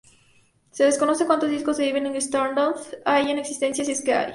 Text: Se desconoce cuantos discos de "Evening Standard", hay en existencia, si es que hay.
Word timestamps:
Se 0.71 0.83
desconoce 0.83 1.27
cuantos 1.27 1.51
discos 1.51 1.77
de 1.77 1.87
"Evening 1.87 2.15
Standard", 2.15 2.75
hay 3.05 3.29
en 3.29 3.37
existencia, 3.37 3.85
si 3.85 3.91
es 3.91 4.03
que 4.03 4.15
hay. 4.15 4.29